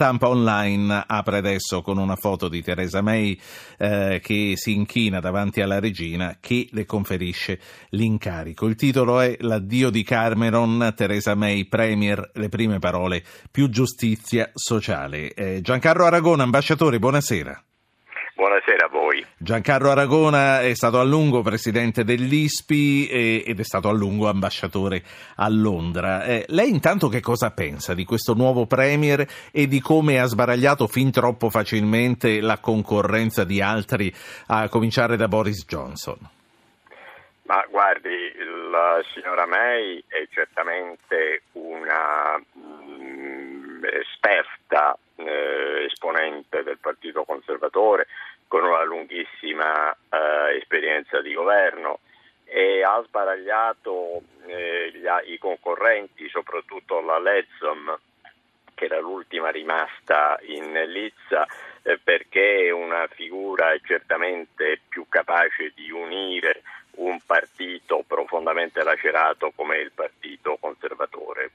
[0.00, 3.38] Stampa Online apre adesso con una foto di Theresa May
[3.76, 8.66] eh, che si inchina davanti alla regina che le conferisce l'incarico.
[8.66, 15.34] Il titolo è L'addio di Cameron, Theresa May, Premier, le prime parole, più giustizia sociale.
[15.34, 17.62] Eh, Giancarlo Aragona, ambasciatore, buonasera.
[18.36, 18.79] Buonasera.
[19.42, 25.02] Giancarlo Aragona è stato a lungo presidente dell'ISPI ed è stato a lungo ambasciatore
[25.36, 26.24] a Londra.
[26.24, 30.86] Eh, lei intanto che cosa pensa di questo nuovo Premier e di come ha sbaragliato
[30.86, 34.12] fin troppo facilmente la concorrenza di altri,
[34.48, 36.18] a cominciare da Boris Johnson?
[37.44, 38.10] Ma guardi,
[38.70, 48.06] la signora May è certamente una mm, esperta eh, esponente del Partito Conservatore
[48.50, 52.00] con una lunghissima eh, esperienza di governo
[52.42, 57.96] e ha sbaragliato eh, gli, i concorrenti, soprattutto la Lezom,
[58.74, 61.46] che era l'ultima rimasta in Lizza,
[61.82, 66.62] eh, perché è una figura certamente più capace di unire
[66.96, 71.52] un partito profondamente lacerato come il Partito Conservatore.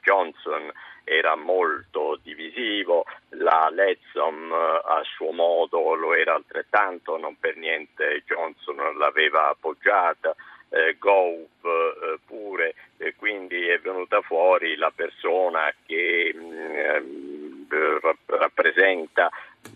[0.00, 0.72] Johnson
[1.04, 3.04] era molto divisivo,
[3.36, 10.34] la Lezzom eh, a suo modo lo era altrettanto, non per niente Johnson l'aveva appoggiata,
[10.68, 18.16] eh, Gove eh, pure, eh, quindi è venuta fuori la persona che mh, mm, eh,
[18.26, 19.30] rappresenta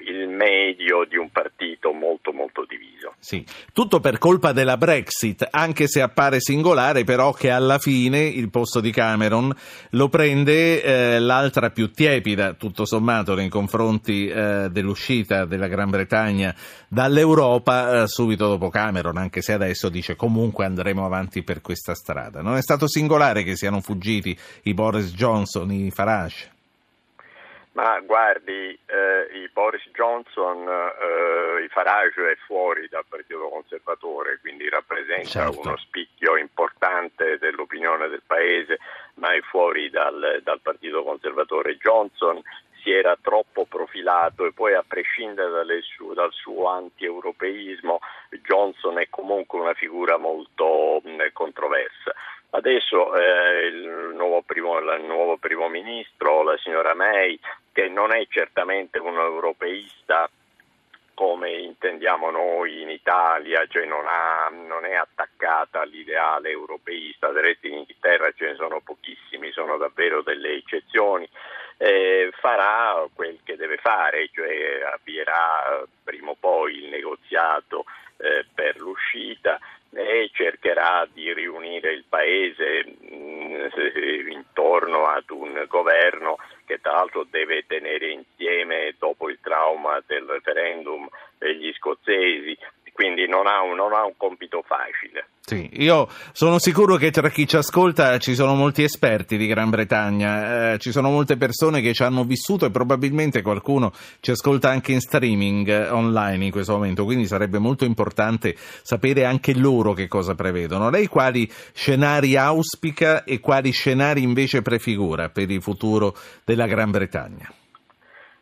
[0.00, 2.64] il medio di un partito molto molto.
[3.24, 8.50] Sì, tutto per colpa della Brexit, anche se appare singolare però che alla fine il
[8.50, 9.54] posto di Cameron
[9.90, 16.52] lo prende eh, l'altra più tiepida, tutto sommato, nei confronti eh, dell'uscita della Gran Bretagna
[16.88, 22.42] dall'Europa eh, subito dopo Cameron, anche se adesso dice comunque andremo avanti per questa strada.
[22.42, 26.51] Non è stato singolare che siano fuggiti i Boris Johnson, i Farage?
[27.72, 35.60] Ma guardi, eh, Boris Johnson, eh, Farage è fuori dal Partito Conservatore, quindi rappresenta certo.
[35.60, 38.78] uno spicchio importante dell'opinione del Paese,
[39.14, 41.78] ma è fuori dal, dal Partito Conservatore.
[41.78, 42.42] Johnson
[42.82, 48.00] si era troppo profilato e poi a prescindere su, dal suo anti-europeismo
[48.42, 52.12] Johnson è comunque una figura molto mh, controversa.
[52.54, 57.38] Adesso eh, il, nuovo primo, il, nuovo primo, ministro, la signora May,
[57.72, 60.28] che non è certamente un europeista
[61.14, 67.68] come intendiamo noi in Italia, cioè non, ha, non è attaccata all'ideale europeista, del resto
[67.68, 71.26] in Inghilterra ce ne sono pochissimi, sono davvero delle eccezioni,
[71.78, 77.84] eh, farà quel che deve fare, cioè avvierà prima o poi il negoziato
[78.18, 79.58] eh, per l'uscita
[79.94, 87.66] e cercherà di riunire il Paese mm, intorno ad un governo che tra l'altro deve
[87.66, 91.08] tenere insieme dopo il trauma del referendum
[91.38, 92.56] gli scozzesi,
[92.92, 95.26] quindi non ha un, non ha un compito facile.
[95.52, 99.68] Sì, io sono sicuro che tra chi ci ascolta ci sono molti esperti di Gran
[99.68, 104.70] Bretagna, eh, ci sono molte persone che ci hanno vissuto e probabilmente qualcuno ci ascolta
[104.70, 109.92] anche in streaming eh, online in questo momento, quindi sarebbe molto importante sapere anche loro
[109.92, 110.88] che cosa prevedono.
[110.88, 117.52] Lei quali scenari auspica e quali scenari invece prefigura per il futuro della Gran Bretagna?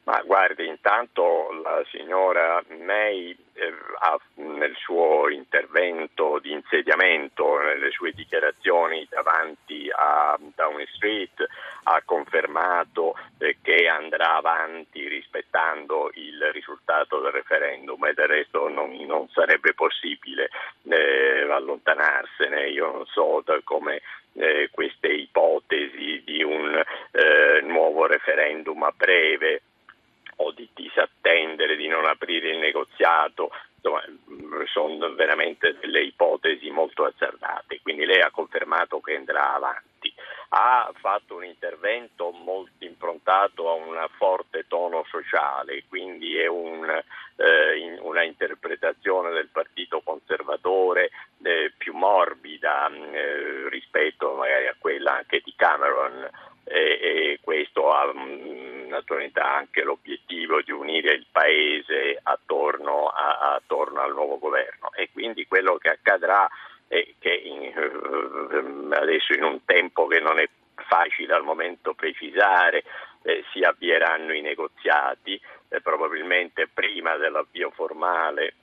[0.04, 8.12] Ma guardi, intanto la signora May eh, ha, nel suo intervento di insediamento, nelle sue
[8.12, 11.46] dichiarazioni davanti a Downing Street,
[11.84, 18.96] ha confermato eh, che andrà avanti rispettando il risultato del referendum e del resto non,
[19.06, 20.48] non sarebbe possibile
[20.88, 22.68] eh, allontanarsene.
[22.70, 24.00] Io non so come
[24.32, 29.62] eh, queste ipotesi di un eh, nuovo referendum a breve
[30.42, 37.04] o di disattendere, di non aprire il negoziato, insomma, mm, sono veramente delle ipotesi molto
[37.04, 39.88] azzardate, quindi lei ha confermato che andrà avanti.
[40.52, 46.84] Ha fatto un intervento molto improntato a un forte tono sociale, quindi è un,
[47.36, 51.10] eh, in, una interpretazione del partito conservatore
[51.42, 56.28] eh, più morbida mm, eh, rispetto magari a quella anche di Cameron
[56.64, 57.69] e, e questo
[59.10, 65.46] naturalmente anche l'obiettivo di unire il Paese attorno, a, attorno al nuovo governo e quindi
[65.46, 66.48] quello che accadrà
[66.86, 72.84] è che in, eh, adesso in un tempo che non è facile al momento precisare
[73.22, 78.54] eh, si avvieranno i negoziati, eh, probabilmente prima dell'avvio formale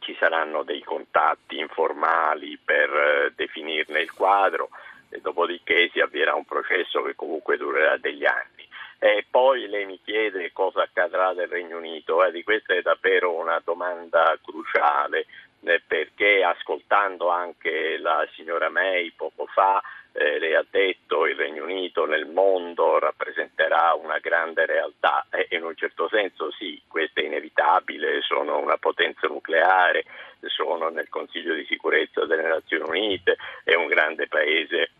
[0.00, 4.68] ci saranno dei contatti informali per eh, definirne il quadro
[5.08, 8.59] e dopodiché si avvierà un processo che comunque durerà degli anni.
[9.02, 13.32] E poi lei mi chiede cosa accadrà del Regno Unito, eh, di questa è davvero
[13.32, 15.24] una domanda cruciale
[15.62, 19.82] eh, perché ascoltando anche la signora May poco fa
[20.12, 25.26] eh, lei ha detto il Regno Unito nel mondo rappresenterà una grande realtà.
[25.30, 30.04] E in un certo senso sì, questo è inevitabile, sono una potenza nucleare,
[30.46, 34.90] sono nel Consiglio di sicurezza delle Nazioni Unite, è un grande paese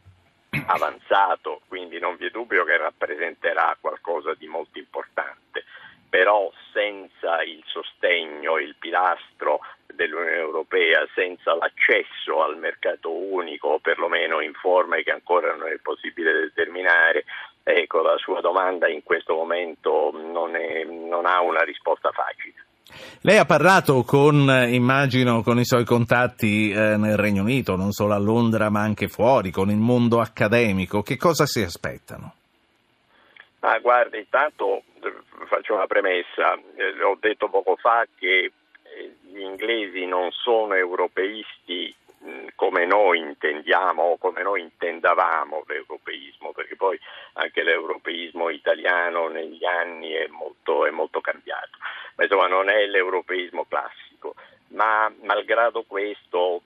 [0.73, 5.65] avanzato, quindi non vi è dubbio che rappresenterà qualcosa di molto importante,
[6.09, 14.55] però senza il sostegno, il pilastro dell'Unione Europea senza l'accesso al mercato unico, perlomeno in
[14.55, 17.25] forme che ancora non è possibile determinare,
[17.63, 22.65] ecco, la sua domanda in questo momento non, è, non ha una risposta facile.
[23.23, 28.15] Lei ha parlato con, immagino, con i suoi contatti eh, nel Regno Unito, non solo
[28.15, 31.03] a Londra ma anche fuori, con il mondo accademico.
[31.03, 32.35] Che cosa si aspettano?
[33.61, 35.13] Ah, guarda, intanto eh,
[35.47, 36.55] faccio una premessa.
[36.77, 38.53] Eh, ho detto poco fa che
[39.33, 41.95] gli inglesi non sono europeisti
[42.55, 46.99] come noi intendiamo o come noi intendavamo l'europeismo, perché poi
[47.35, 51.79] anche l'europeismo italiano negli anni è molto, è molto cambiato,
[52.17, 54.35] ma insomma non è l'europeismo classico,
[54.69, 56.63] ma malgrado questo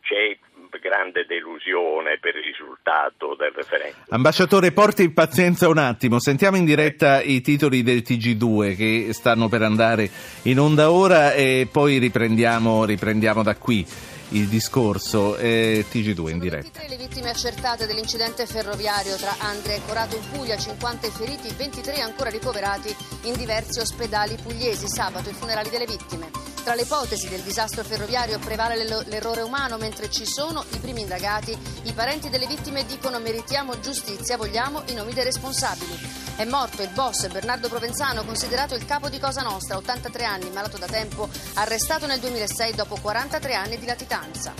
[0.00, 0.38] c'è
[0.80, 4.02] grande delusione per il risultato del referendum.
[4.08, 9.62] Ambasciatore, porti pazienza un attimo, sentiamo in diretta i titoli del TG2 che stanno per
[9.62, 10.08] andare
[10.42, 15.36] in onda ora e poi riprendiamo, riprendiamo da qui il discorso.
[15.36, 16.80] Eh, TG2 in diretta.
[16.80, 21.54] 23 le vittime accertate dell'incidente ferroviario tra Andria e Corato in Puglia, 50 i feriti,
[21.54, 24.88] 23 ancora ricoverati in diversi ospedali pugliesi.
[24.88, 26.30] Sabato i funerali delle vittime.
[26.64, 31.56] Tra le ipotesi del disastro ferroviario prevale l'errore umano, mentre ci sono i primi indagati.
[31.84, 36.05] I parenti delle vittime dicono meritiamo giustizia, vogliamo i nomi dei responsabili.
[36.36, 40.76] È morto il boss Bernardo Provenzano, considerato il capo di Cosa Nostra, 83 anni, malato
[40.76, 44.52] da tempo, arrestato nel 2006 dopo 43 anni di latitanza.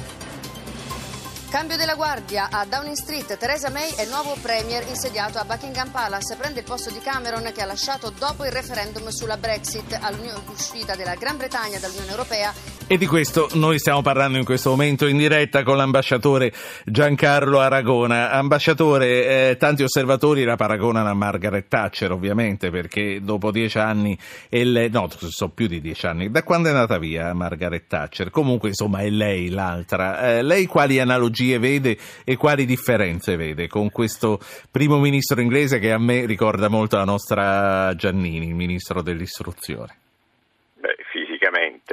[1.50, 3.36] Cambio della guardia a Downing Street.
[3.36, 6.34] Theresa May è nuovo premier insediato a Buckingham Palace.
[6.36, 11.14] Prende il posto di Cameron che ha lasciato dopo il referendum sulla Brexit all'uscita della
[11.14, 12.52] Gran Bretagna dall'Unione Europea
[12.88, 16.52] e di questo noi stiamo parlando in questo momento in diretta con l'ambasciatore
[16.84, 18.30] Giancarlo Aragona.
[18.30, 24.16] Ambasciatore, eh, tanti osservatori la paragonano a Margaret Thatcher, ovviamente, perché dopo dieci anni,
[24.50, 28.30] lei, no, so più di dieci anni, da quando è andata via Margaret Thatcher?
[28.30, 30.36] Comunque, insomma, è lei l'altra.
[30.36, 34.38] Eh, lei quali analogie vede e quali differenze vede con questo
[34.70, 40.04] primo ministro inglese che a me ricorda molto la nostra Giannini, il ministro dell'istruzione?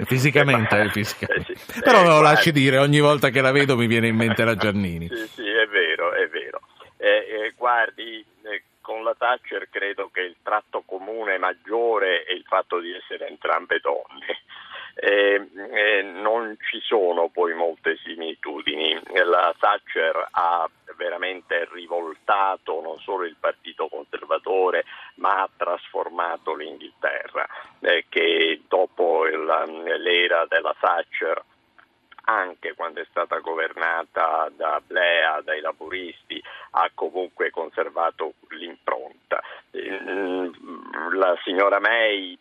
[0.01, 0.75] Fisicamente.
[0.75, 1.51] Fisicamente, eh, fisicamente.
[1.51, 1.81] Eh, sì.
[1.81, 4.55] Però me lo lasci dire, ogni volta che la vedo mi viene in mente la
[4.55, 5.07] Giannini.
[5.07, 6.61] sì, sì, è vero, è vero.
[6.97, 12.43] Eh, eh guardi, eh, con la Thatcher credo che il tratto comune maggiore è il
[12.45, 14.41] fatto di essere entrambe donne.
[14.95, 18.99] Eh, eh, non ci sono poi molte similitudini.
[19.25, 24.85] La Thatcher ha veramente rivoltato non solo il partito conservatore,
[25.23, 27.47] ma ha trasformato l'Inghilterra,
[27.79, 29.45] eh, che dopo il,
[29.99, 31.41] l'era della Thatcher
[32.25, 36.41] anche quando è stata governata da Blair, dai laburisti,
[36.71, 39.41] ha comunque conservato l'impronta.
[41.11, 42.37] La signora May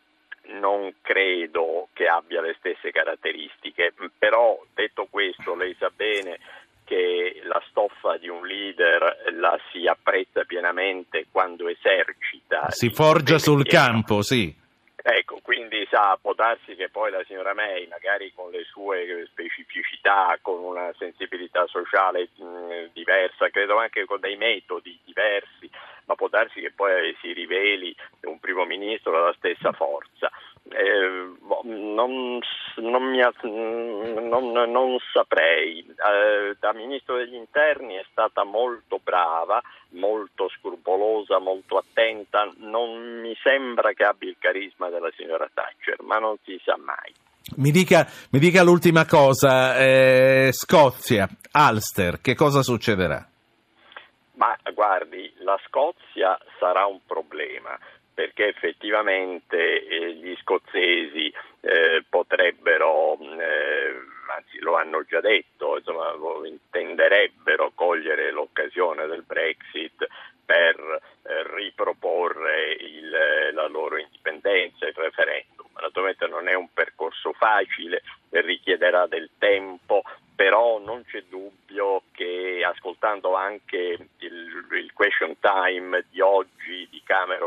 [0.53, 6.39] non credo che abbia le stesse caratteristiche, però detto questo lei sa bene
[6.85, 12.02] che la stoffa di un leader la si apprezza pienamente quando esercita.
[12.73, 14.61] Si forgia sul campo, sì.
[15.05, 20.39] Ecco, quindi sa, può darsi che poi la signora May, magari con le sue specificità,
[20.41, 25.69] con una sensibilità sociale mh, diversa, credo anche con dei metodi diversi,
[26.05, 30.31] ma può darsi che poi si riveli un primo ministro dalla stessa forza.
[30.71, 31.33] Eh,
[31.65, 32.39] non,
[32.83, 33.21] non, mi,
[34.29, 35.81] non, non, saprei.
[35.81, 39.61] Eh, da ministro degli interni è stata molto brava,
[39.91, 42.51] molto scrupolosa, molto attenta.
[42.59, 47.13] Non mi sembra che abbia il carisma della signora Thatcher, ma non si sa mai.
[47.57, 53.27] Mi dica, mi dica l'ultima cosa, eh, Scozia, Ulster, che cosa succederà?
[54.35, 57.79] Ma guardi, la Scozia sarà un problema
[58.15, 63.95] perché effettivamente eh, gli scozzesi eh, potrebbero, eh,
[64.35, 66.15] anzi lo hanno già detto, insomma,
[66.45, 70.07] intenderebbero cogliere l'occasione del Brexit
[70.45, 73.11] per eh, riproporre il,
[73.53, 75.69] la loro indipendenza, il referendum.
[75.81, 80.03] Naturalmente non è un percorso facile, richiederà del tempo,
[80.35, 87.43] però non c'è dubbio che ascoltando anche il, il question time di oggi di Camera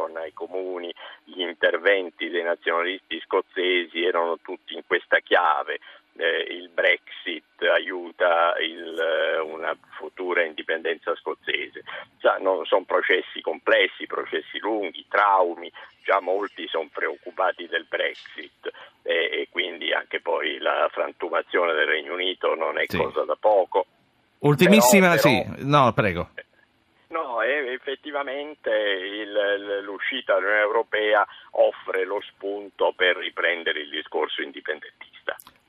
[0.85, 0.93] elezioni
[1.23, 5.79] gli interventi dei nazionalisti scozzesi erano tutti in questa chiave.
[6.17, 11.83] Eh, il Brexit aiuta il, eh, una futura indipendenza scozzese.
[12.19, 15.71] sono processi complessi, processi lunghi, traumi,
[16.03, 18.71] già molti sono preoccupati del Brexit
[19.01, 22.97] e, e quindi anche poi la frantumazione del Regno Unito non è sì.
[22.97, 23.85] cosa da poco.
[24.39, 26.29] Ultimissima, però, sì, no, prego.
[27.07, 35.14] No, effettivamente il, l'uscita dall'Unione Europea offre lo spunto per riprendere il discorso indipendentista.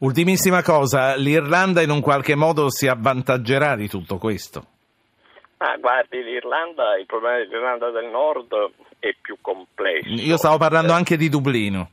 [0.07, 4.65] Ultimissima cosa, l'Irlanda in un qualche modo si avvantaggerà di tutto questo?
[5.57, 8.55] Ah, guardi, l'Irlanda, il problema dell'Irlanda del Nord
[9.01, 10.09] è più complesso.
[10.09, 11.91] Io stavo parlando anche di Dublino.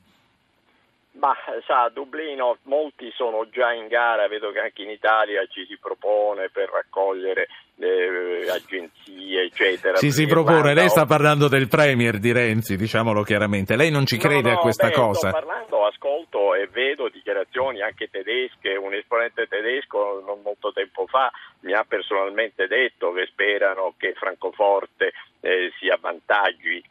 [1.14, 1.34] Ma
[1.66, 5.80] sa, a Dublino molti sono già in gara, vedo che anche in Italia ci si
[5.82, 7.48] propone per raccogliere
[7.80, 9.98] eh, agenzie, eccetera.
[9.98, 14.18] Ci si propone, lei sta parlando del Premier di Renzi, diciamolo chiaramente, lei non ci
[14.18, 15.30] crede no, no, a questa beh, cosa?
[15.30, 15.83] Sto parlando,
[16.68, 23.12] vedo dichiarazioni anche tedesche, un esponente tedesco non molto tempo fa mi ha personalmente detto
[23.12, 26.84] che sperano che Francoforte eh, si avvantaggi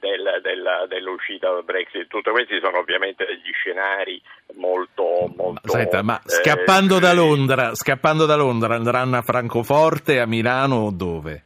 [0.00, 2.08] del, del, dell'uscita del Brexit.
[2.08, 4.20] Tutti questi sono ovviamente degli scenari
[4.54, 5.30] molto...
[5.36, 10.26] molto Senta, ma eh, scappando, eh, da Londra, scappando da Londra andranno a Francoforte, a
[10.26, 11.45] Milano o dove?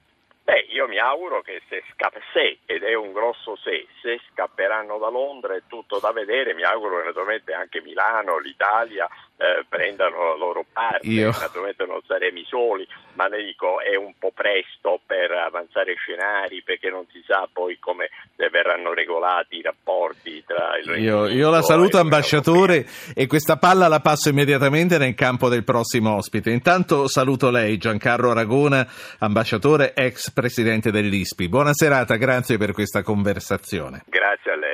[1.00, 5.62] Auguro che se, sca- se, ed è un grosso se, se scapperanno da Londra è
[5.66, 11.07] tutto da vedere, mi auguro che naturalmente anche Milano, l'Italia eh, prendano la loro parte,
[11.07, 11.30] Io...
[11.30, 16.62] naturalmente non saremo i soli, ma le dico è un po' presto per avanzare scenari
[16.62, 18.11] perché non si sa poi come
[18.50, 23.88] verranno regolati i rapporti tra il Regno Io, io la saluto ambasciatore e questa palla
[23.88, 26.50] la passo immediatamente nel campo del prossimo ospite.
[26.50, 28.87] Intanto saluto lei Giancarlo Aragona,
[29.19, 31.49] ambasciatore ex presidente dell'ISPI.
[31.49, 34.02] Buona serata, grazie per questa conversazione.
[34.06, 34.70] Grazie a lei.